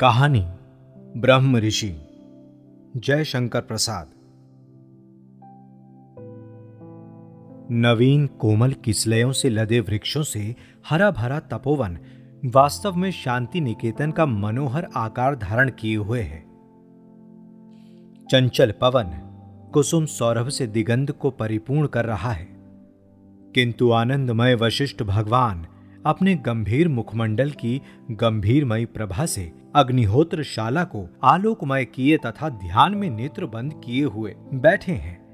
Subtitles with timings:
[0.00, 0.46] कहानी,
[1.20, 1.96] ब्रह्म ऋषि।
[2.96, 4.06] जय शंकर प्रसाद।
[7.70, 10.56] नवीन कोमल किसलयों से लदे वृक्षों से
[10.88, 11.98] हरा भरा तपोवन
[12.44, 16.40] वास्तव में शांति निकेतन का मनोहर आकार धारण किए हुए है।
[18.30, 19.10] चंचल पवन
[19.72, 22.48] कुसुम सौरभ से दिगंध को परिपूर्ण कर रहा है।
[23.54, 25.66] किंतु आनंदमय वशिष्ठ भगवान
[26.06, 33.10] अपने गंभीर मुखमंडल की गंभीरमयी प्रभा से अग्निहोत्र शाला को आलोकमय किए तथा ध्यान में
[33.10, 35.26] नेत्र बंद किए हुए बैठे हैं।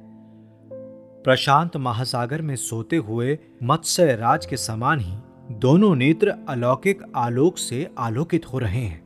[1.25, 5.19] प्रशांत महासागर में सोते हुए मत्स्य राज के समान ही
[5.51, 9.03] दोनों नेत्र अलौकिक आलोक से आलोकित हो रहे हैं।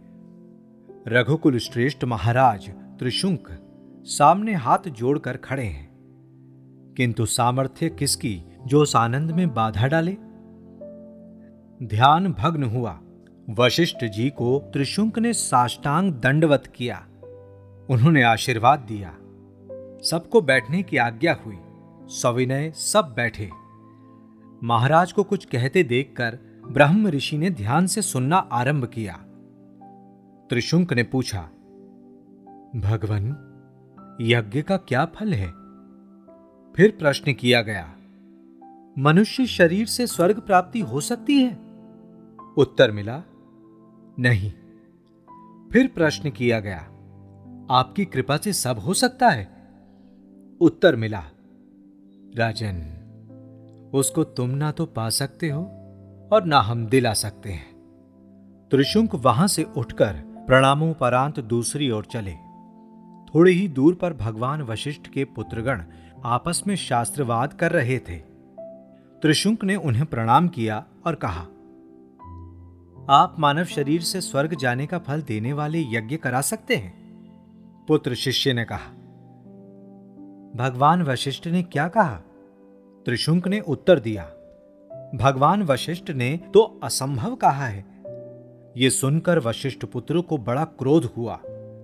[1.09, 3.49] रघुकुल श्रेष्ठ महाराज त्रिशुंक
[4.05, 5.91] सामने हाथ जोड़कर खड़े हैं।
[6.97, 10.13] किंतु सामर्थ्य किसकी जो उस आनंद में बाधा डाले?
[11.87, 13.01] ध्यान भग्न हुआ।
[13.51, 17.07] वशिष्ठ जी को त्रिशुंक ने साष्टांग दंडवत किया।
[17.91, 19.11] उन्होंने आशीर्वाद दिया।
[20.03, 21.59] सबको बैठने की आज्ञा हुई।
[22.09, 23.51] सविनय सब बैठे।
[24.65, 26.39] महाराज को कुछ कहते देखकर
[26.71, 29.13] ब्रह्म ऋषि ने ध्यान से सुनना आरंभ किया।
[30.51, 31.43] त्रिशुंक ने पूछा,
[32.77, 33.27] भगवान,
[34.21, 35.49] यज्ञ का क्या फल है?
[36.77, 37.95] फिर प्रश्न किया गया,
[38.99, 41.59] मनुष्य शरीर से स्वर्ग प्राप्ति हो सकती है?
[42.57, 43.23] उत्तर मिला
[44.19, 44.51] नहीं।
[45.73, 46.79] फिर प्रश्न किया गया,
[47.71, 49.49] आपकी कृपा से सब हो सकता है?
[50.61, 51.23] उत्तर मिला,
[52.37, 52.77] राजन,
[53.95, 55.63] उसको तुम ना तो पा सकते हो
[56.33, 57.75] और ना हम दिला सकते हैं।
[58.71, 60.13] त्रिशुंक वहाँ से उठकर
[60.47, 62.35] प्रणामों परांत दूसरी ओर चले।
[63.35, 65.83] थोड़े ही दूर पर भगवान वशिष्ठ के पुत्रगण
[66.25, 68.17] आपस में शास्त्रवाद कर रहे थे।
[69.23, 71.47] त्रिशुंक ने उन्हें प्रणाम किया और कहा
[73.11, 76.95] आप मानव शरीर से स्वर्ग जाने का फल देने वाले यज्ञ करा सकते हैं।
[77.89, 78.89] पुत्र शिष्य ने कहा,
[80.57, 82.17] भगवान वशिष्ठ ने क्या कहा?
[83.07, 84.25] त्रिशुंक ने उत्तर दिया,
[85.15, 87.85] भगवान वशिष्ठ ने तो असंभव कहा है।
[88.77, 91.35] यह सुनकर वशिष्ठ पुत्र को बड़ा क्रोध हुआ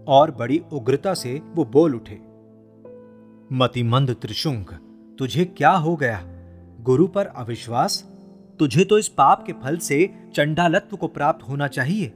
[0.08, 2.20] और बड़ी उग्रता से वो बोल उठे,
[3.52, 4.72] मतिमंद त्रिशुंक,
[5.19, 6.22] तुझे क्या हो गया?
[6.80, 8.11] गुरु पर अविश्वास?
[8.60, 12.12] तुझे तो इस पाप के फल से चंडालत्व को प्राप्त होना चाहिए।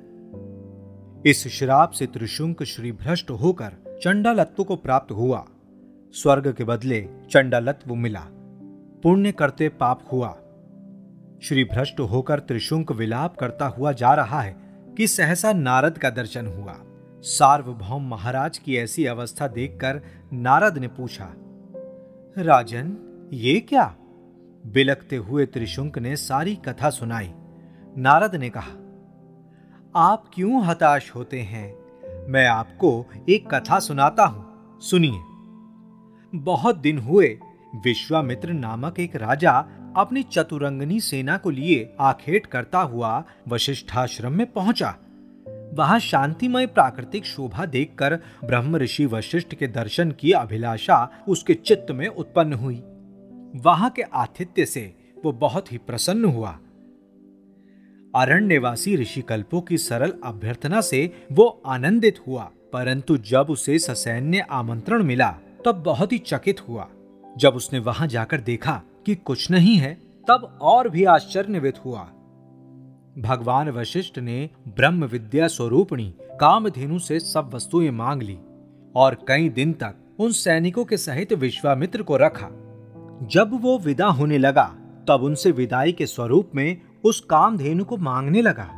[1.26, 5.44] इस श्राप से त्रिशुंक श्री भ्रष्ट होकर चंडालत्व को प्राप्त हुआ।
[6.14, 8.24] स्वर्ग के बदले चंडालत्व मिला।
[9.02, 10.28] पुण्य करते पाप हुआ।
[11.42, 14.56] श्री भ्रष्ट होकर त्रिशुंक विलाप करता हुआ जा रहा है
[14.96, 16.76] कि सहसा नारद का दर्शन हुआ।
[17.24, 20.00] सार्वभौम महाराज की ऐसी अवस्था देखकर
[20.32, 21.32] नारद ने पूछा,
[22.36, 22.96] राजन,
[23.32, 23.94] ये क्या?
[24.66, 27.32] बिलकते हुए त्रिशुंक ने सारी कथा सुनाई।
[27.98, 28.72] नारद ने कहा,
[29.96, 31.74] आप क्यों हताश होते हैं?
[32.28, 35.20] मैं आपको एक कथा सुनाता हूँ। सुनिए।
[36.38, 37.38] बहुत दिन हुए,
[37.74, 39.64] विश्वामित्र नामक एक राजा
[39.96, 44.96] अपनी चतुरंगनी सेना को लिए आखेट करता हुआ वशिष्ठाश्रम में पहुँचा।
[45.74, 52.08] वहाँ शांतिमय प्राकृतिक शोभा देखकर ब्रह्म ऋषि वशिष्ठ के दर्शन की अभिलाषा उसके चित्त में
[52.08, 52.82] उत्पन्न हुई।
[53.56, 54.94] वहाँ के आतिथ्य से
[55.24, 56.58] वो बहुत ही प्रसन्न हुआ।
[58.14, 65.02] अरण्यवासी ऋषि कल्पों की सरल अभ्यर्थना से वो आनंदित हुआ, परंतु जब उसे ससैन्य आमंत्रण
[65.02, 66.88] मिला, तब बहुत ही चकित हुआ।
[67.38, 69.94] जब उसने वहाँ जाकर देखा कि कुछ नहीं है,
[70.28, 72.00] तब और भी आश्चर्यवित हुआ।
[73.18, 78.38] भगवान वशिष्ठ ने ब्रह्म विद्या स्वरूपणी कामधेनु से सब वस्तुएँ मांग ली
[78.94, 82.65] और कई दिन तक उन सैनिकों के सहित विश्वामित्र को रखा।
[83.22, 84.64] जब वो विदा होने लगा,
[85.08, 88.70] तब उनसे विदाई के स्वरूप में उस कामधेनु को मांगने लगा।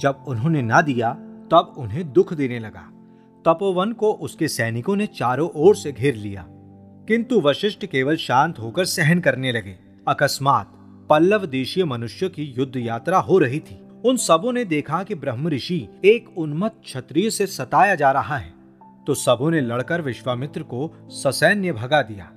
[0.00, 1.12] जब उन्होंने ना दिया,
[1.50, 2.90] तब उन्हें दुख देने लगा।
[3.44, 6.46] तपोवन को उसके सैनिकों ने चारों ओर से घेर लिया।
[7.08, 9.76] किंतु वशिष्ठ केवल शांत होकर सहन करने लगे।
[10.08, 10.70] अकस्मात
[11.10, 15.48] पल्लव देशीय मनुष्य की युद्ध यात्रा हो रही थी। उन सबों ने देखा कि ब्रह्म
[15.48, 18.54] ऋषि एक उन्मत्त क्षत्रिय से सताया जा रहा है।
[19.06, 22.32] तो सबों ने लड़कर विश्वामित्र को ससैन्य भगा दिया।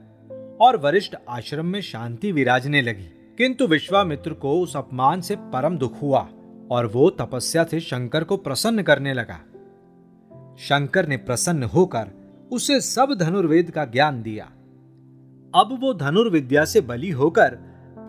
[0.61, 6.01] और वरिष्ठ आश्रम में शांति विराजने लगी। किंतु विश्वामित्र को उस अपमान से परम दुख
[6.01, 6.27] हुआ
[6.71, 9.39] और वो तपस्या से शंकर को प्रसन्न करने लगा।
[10.59, 12.07] शंकर ने प्रसन्न होकर
[12.51, 14.45] उसे सब धनुर्वेद का ज्ञान दिया।
[15.55, 17.57] अब वो धनुर्विद्या से बली होकर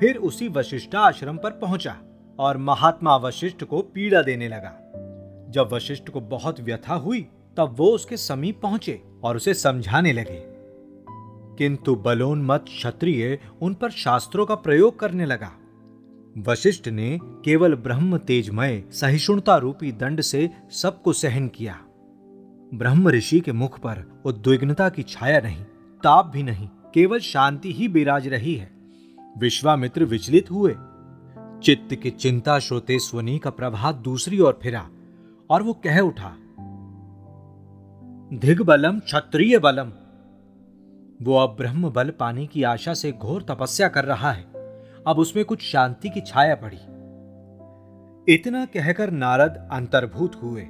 [0.00, 1.98] फिर उसी वशिष्ठा आश्रम पर पहुँचा
[2.38, 4.84] और महात्मा वशिष्ठ को पीड़ा देने लगा।
[5.50, 10.47] जब वशिष्ठ को बहुत व्यथा हुई, तब वो उसके समीप पहुँचे और उसे समझाने लगे।
[11.58, 15.52] किंतु बलोन्मत क्षत्रिय उन पर शास्त्रों का प्रयोग करने लगा।
[16.38, 21.80] वशिष्ठ ने केवल ब्रह्म तेजमय, सहिष्णुता रूपी दंड से सबको सहन किया।
[22.74, 25.62] ब्रह्म ऋषि के मुख पर उद्विग्नता की छाया नहीं,
[26.02, 28.70] ताप भी नहीं, केवल शांति ही बिराज रही है।
[29.38, 30.74] विश्वामित्र विचलित हुए।
[31.62, 34.88] चित्त की चिंता श्रोते स्वनी का प्रभात दूसरी ओर फिरा
[35.50, 36.36] और वो कह उठा
[38.38, 39.92] धिग बलम क्षत्रिय बलम
[41.22, 44.42] वो अब ब्रह्म बल पाने की आशा से घोर तपस्या कर रहा है।
[45.06, 46.76] अब उसमें कुछ शांति की छाया पड़ी।
[48.34, 50.62] इतना कहकर नारद अंतर्भूत हुए।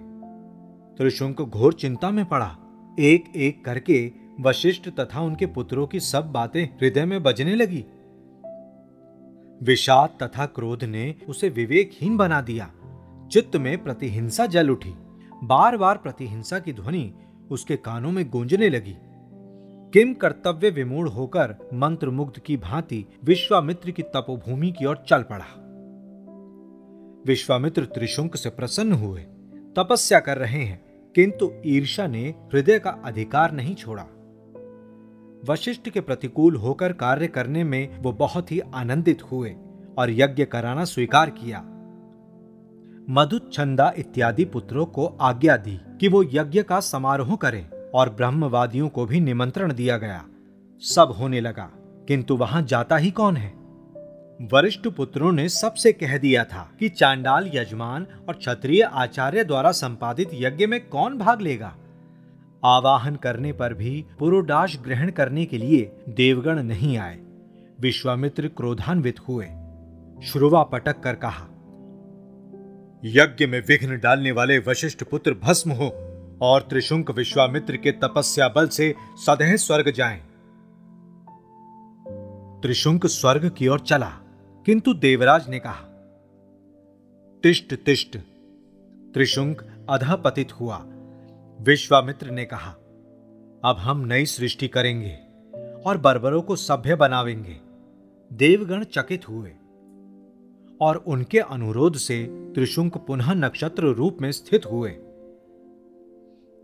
[0.98, 2.56] त्रिशुंक घोर चिंता में पड़ा।
[2.98, 7.84] एक एक करके वशिष्ठ तथा उनके पुत्रों की सब बातें हृदय में बजने लगी।
[9.62, 12.70] विषाद तथा क्रोध ने उसे विवेकहीन बना दिया।
[13.32, 14.94] चित्त में प्रतिहिंसा जल उठी।
[15.44, 17.14] बार बार प्रतिहिंसा की ध्वनि
[17.50, 18.96] उसके कानों में गूंजने लगी।
[19.92, 25.44] किम कर्तव्य विमूढ़ होकर मंत्र मुग्ध की भांति विश्वामित्र की तपोभूमि की ओर चल पड़ा।
[27.26, 29.20] विश्वामित्र त्रिशुंक से प्रसन्न हुए,
[29.76, 34.06] तपस्या कर रहे हैं, किंतु ईर्षा ने हृदय का अधिकार नहीं छोड़ा।
[35.48, 39.56] वशिष्ठ के प्रतिकूल होकर कार्य करने में वो बहुत ही आनंदित हुए
[39.98, 41.60] और यज्ञ कराना स्वीकार किया।
[43.10, 49.06] मधुच्छंदा इत्यादि पुत्रों को आज्ञा दी कि वो यज्ञ का समारोह करें। और ब्रह्मवादियों को
[49.06, 50.24] भी निमंत्रण दिया गया।
[50.80, 51.70] सब होने लगा,
[52.08, 53.52] किंतु वहाँ जाता ही कौन है?
[54.52, 60.30] वरिष्ठ पुत्रों ने सबसे कह दिया था कि चांडाल यजमान और क्षत्रिय आचार्य द्वारा संपादित
[60.34, 61.76] यज्ञ में कौन भाग लेगा?
[62.64, 67.18] आवाहन करने पर भी पुरोडाश ग्रहण करने के लिए देवगण नहीं आए।
[67.80, 69.46] विश्वामित्र क्रोधान्वित हुए।
[70.26, 71.46] श्रुवा पटक कर कहा,
[73.04, 76.07] यज्ञ में विघ्न डालने वाले वशिष्ठ पुत्र भस्म हो।
[76.42, 78.94] और त्रिशुंक विश्वामित्र के तपस्या बल से
[79.26, 80.20] सदैह स्वर्ग जाएँ।
[82.62, 84.10] त्रिशुंक स्वर्ग की ओर चला,
[84.66, 85.84] किंतु देवराज ने कहा,
[87.42, 88.16] तिष्ट तिष्ट।
[89.14, 90.84] त्रिशुंक अधपतित हुआ।
[91.60, 92.70] विश्वामित्र ने कहा,
[93.64, 95.18] अब हम नई सृष्टि करेंगे
[95.86, 97.56] और बर्बरों को सभ्य बनावेंगे।
[98.32, 99.52] देवगण चकित हुए
[100.80, 102.24] और उनके अनुरोध से
[102.54, 104.90] त्रिशुंक पुनः नक्षत्र रूप में स्थित हुए।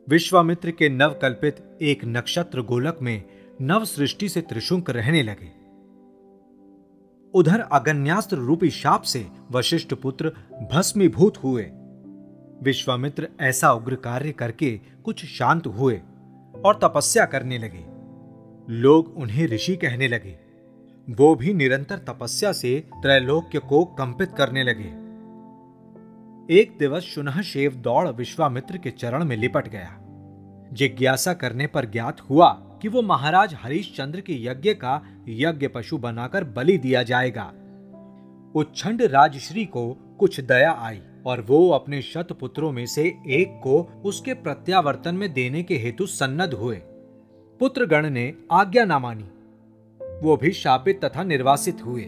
[0.08, 3.24] विश्वामित्र के नवकल्पित एक नक्षत्र गोलक में
[3.60, 5.52] नव सृष्टि से त्रिशुंक रहने लगे।
[7.34, 10.32] उधर अगन्यास्त्र रूपी शाप से वशिष्ठ पुत्र
[10.72, 11.62] भस्मीभूत हुए।
[12.62, 16.00] विश्वामित्र ऐसा उग्र कार्य करके कुछ शांत हुए
[16.64, 17.84] और तपस्या करने लगे।
[18.72, 20.38] लोग उन्हें ऋषि कहने लगे।
[21.10, 25.03] वो भी निरंतर तपस्या से त्रैलोक्य को कंपित करने लगे।
[26.50, 30.00] एक दिवस सुनह शेव दौड़ विश्वामित्र के चरण में लिपट गया।
[30.72, 36.44] जिज्ञासा करने पर ज्ञात हुआ कि वो महाराज हरिश्चंद्र के यज्ञ का यज्ञ पशु बनाकर
[36.44, 37.52] बलि दिया जाएगा।
[38.54, 44.02] उच्छंड राजश्री को कुछ दया आई और वो अपने शत पुत्रों में से एक को
[44.04, 46.76] उसके प्रत्यावर्तन में देने के हेतु सन्नद हुए।
[47.60, 49.30] पुत्रगण ने आज्ञा न मानी।
[50.20, 52.02] वो भी शापित तथा निर्वासित हुए।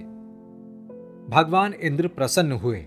[1.29, 2.87] भगवान इंद्र प्रसन्न हुए।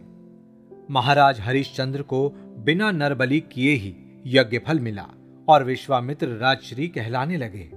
[0.89, 3.95] महाराज हरिश्चंद्र को बिना नरबली किए ही
[4.25, 5.05] यज्ञ फल मिला
[5.47, 7.69] और विश्वामित्र राजश्री कहलाने लगे।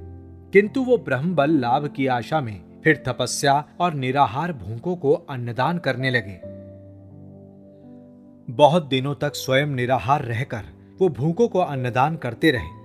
[0.53, 5.79] किंतु वो ब्रह्म बल लाभ की आशा में फिर तपस्या और निराहार भूखों को अन्नदान
[5.79, 6.41] करने लगे।
[8.53, 10.63] बहुत दिनों तक स्वयं निराहार रहकर
[10.99, 12.83] वो भूखों को अन्नदान करते रहे।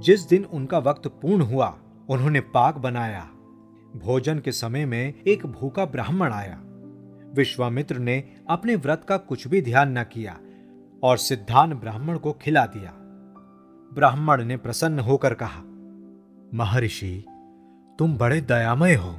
[0.00, 3.30] जिस दिन उनका वक्त पूर्ण हुआ, उन्होंने पाक बनाया।
[3.96, 6.60] भोजन के समय में एक भूखा ब्राह्मण आया।
[7.34, 10.38] विश्वामित्र ने अपने व्रत का कुछ भी ध्यान न किया
[11.02, 12.92] और सिद्धान ब्राह्मण को खिला दिया।
[13.92, 15.62] ब्राह्मण ने प्रसन्न होकर कहा,
[16.54, 17.24] महर्षि,
[17.98, 19.14] तुम बड़े दयामय हो।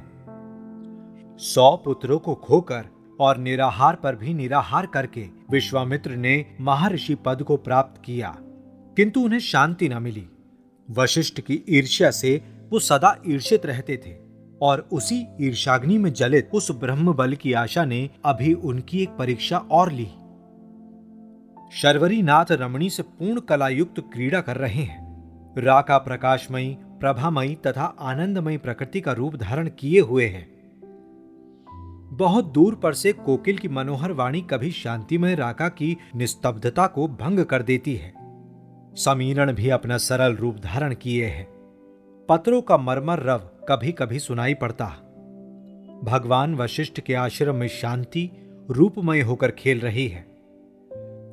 [1.38, 2.84] सौ पुत्रों को खोकर
[3.20, 8.36] और निराहार पर भी निराहार करके विश्वामित्र ने महर्षि पद को प्राप्त किया,
[8.96, 10.26] किंतु उन्हें शांति न मिली।
[10.88, 12.36] वशिष्ठ की ईर्ष्या से
[12.70, 14.23] वो सदा ईर्षित रहते थे।
[14.62, 19.58] और उसी ईर्षाग्नि में जलित उस ब्रह्म बल की आशा ने अभी उनकी एक परीक्षा
[19.58, 20.08] और ली।
[21.72, 25.04] शर्वरी नाथ रमणी से पूर्ण कलायुक्त क्रीड़ा कर रहे हैं।
[25.58, 30.54] राका प्रकाशमयी, प्रभामयी तथा आनंदमयी प्रकृति का रूप धारण किए हुए हैं।
[32.12, 37.44] बहुत दूर पर से कोकिल की मनोहर वाणी कभी शांतिमय राका की निस्तब्धता को भंग
[37.44, 38.14] कर देती है।
[38.94, 41.48] समीरण भी अपना सरल रूप धारण किए हैं।
[42.28, 44.86] पत्रों का मरमर रव कभी कभी सुनाई पड़ता।
[46.04, 48.30] भगवान वशिष्ठ के आश्रम में शांति,
[48.70, 50.26] रूपमय होकर खेल रही है।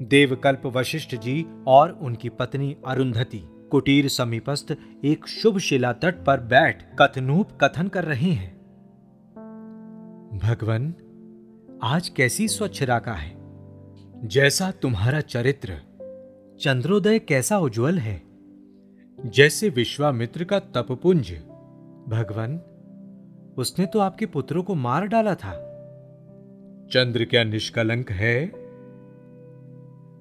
[0.02, 6.84] देवकल्प वशिष्ठ जी और उनकी पत्नी अरुंधति कुटीर समीपस्थ एक शुभ शिला तट पर बैठ
[7.02, 8.58] कथनूप कथन कर रहे हैं।
[10.38, 10.94] भगवान,
[11.84, 13.36] आज कैसी स्वच्छ राका है?
[14.28, 15.74] जैसा तुम्हारा चरित्र,
[16.62, 18.24] चंद्रोदय कैसा उज्जवल है?
[19.26, 21.42] जैसे विश्वामित्र का तपपुंज
[22.10, 22.62] भगवान
[23.58, 25.52] उसने तो आपके पुत्रों को मार डाला था।
[26.92, 28.46] चंद्र क्या निष्कलंक है?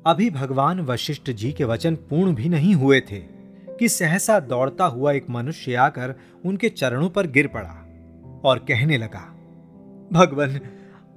[0.07, 3.19] अभी भगवान वशिष्ठ जी के वचन पूर्ण भी नहीं हुए थे
[3.79, 6.15] कि सहसा दौड़ता हुआ एक मनुष्य आकर
[6.47, 7.87] उनके चरणों पर गिर पड़ा
[8.45, 9.21] और कहने लगा
[10.13, 10.61] भगवान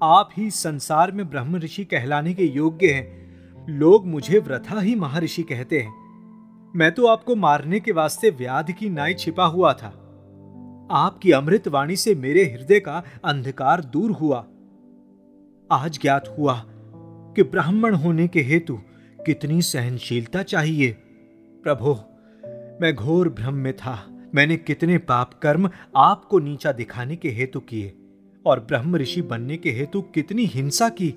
[0.03, 3.24] आप ही संसार में ब्रह्म ऋषि कहलाने के योग्य हैं।
[3.70, 5.93] लोग मुझे व्रथा ही महर्षि कहते हैं।
[6.75, 10.02] मैं तो आपको मारने के वास्ते व्याध की नाई छिपा हुआ था।
[10.91, 14.45] आपकी अमृत वाणी से मेरे हृदय का अंधकार दूर हुआ।
[15.71, 16.63] आज ज्ञात हुआ
[17.35, 18.79] कि ब्राह्मण होने के हेतु
[19.25, 20.91] कितनी सहनशीलता चाहिए।
[21.63, 21.93] प्रभो,
[22.81, 27.93] मैं घोर भ्रम में था। मैंने कितने पाप कर्म आपको नीचा दिखाने के हेतु किए
[28.45, 31.15] और ब्रह्म ऋषि बनने के हेतु कितनी हिंसा की।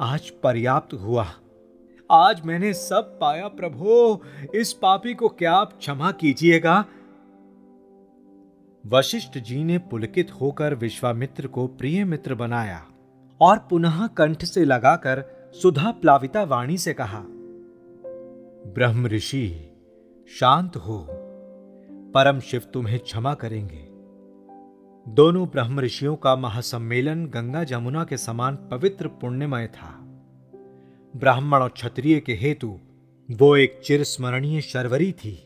[0.00, 1.26] आज पर्याप्त हुआ।
[2.10, 4.22] आज मैंने सब पाया। प्रभो,
[4.54, 6.84] इस पापी को क्या आप क्षमा कीजिएगा?
[8.88, 12.86] वशिष्ठ जी ने पुलकित होकर विश्वामित्र को प्रिय मित्र बनाया
[13.40, 15.24] और पुनः कंठ से लगाकर
[15.62, 17.24] सुधा प्लाविता वाणी से कहा,
[18.74, 19.72] ब्रह्म ऋषि,
[20.40, 21.06] शांत हो।
[22.14, 23.88] परम शिव तुम्हें क्षमा करेंगे।
[25.14, 30.00] दोनों ब्रह्म ऋषियों का महासम्मेलन गंगा जमुना के समान पवित्र पुण्यमय था।
[31.16, 32.78] ब्राह्मण और क्षत्रिय के हेतु
[33.30, 35.45] वो एक चिरस्मरणीय शर्वरी थी।